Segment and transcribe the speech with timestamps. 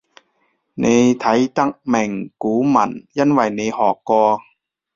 [0.73, 4.39] 你睇得明古文因為你學過